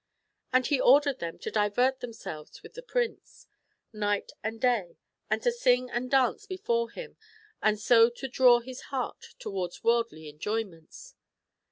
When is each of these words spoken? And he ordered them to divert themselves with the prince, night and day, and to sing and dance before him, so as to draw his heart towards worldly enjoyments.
And 0.51 0.65
he 0.65 0.81
ordered 0.81 1.19
them 1.19 1.37
to 1.37 1.51
divert 1.51 1.99
themselves 1.99 2.63
with 2.63 2.73
the 2.73 2.81
prince, 2.81 3.45
night 3.93 4.31
and 4.43 4.59
day, 4.59 4.97
and 5.29 5.43
to 5.43 5.51
sing 5.51 5.91
and 5.91 6.09
dance 6.09 6.47
before 6.47 6.89
him, 6.89 7.17
so 7.75 8.07
as 8.07 8.13
to 8.15 8.27
draw 8.27 8.61
his 8.61 8.81
heart 8.89 9.35
towards 9.37 9.83
worldly 9.83 10.27
enjoyments. 10.27 11.13